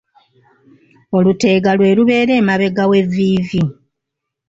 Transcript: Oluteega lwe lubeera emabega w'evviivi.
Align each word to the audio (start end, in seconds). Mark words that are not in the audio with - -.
Oluteega 1.17 1.69
lwe 1.77 1.95
lubeera 1.97 2.33
emabega 2.41 2.83
w'evviivi. 2.91 3.61